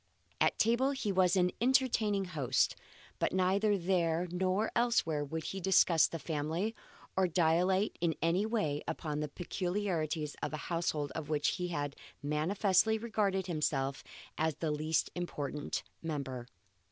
At 0.39 0.57
table 0.57 0.93
he 0.93 1.11
was 1.11 1.35
an 1.35 1.51
entertaining 1.61 2.25
host; 2.25 2.75
but 3.19 3.33
neither 3.33 3.77
there 3.77 4.27
nor 4.31 4.71
elsewhere 4.75 5.23
would 5.23 5.43
he 5.43 5.61
discuss 5.61 6.07
the 6.07 6.17
family, 6.17 6.73
or 7.15 7.27
dilate 7.27 7.99
in 8.01 8.15
any 8.19 8.43
way 8.43 8.81
upon 8.87 9.19
the 9.19 9.27
peculiarities 9.29 10.35
of 10.41 10.53
a 10.53 10.57
household 10.73 11.11
of 11.11 11.29
which 11.29 11.49
he 11.57 11.77
manifestly 12.23 12.97
regarded 12.97 13.45
himself 13.45 14.03
as 14.39 14.55
the 14.55 14.71
least 14.71 15.11
important 15.13 15.83
member. 16.01 16.47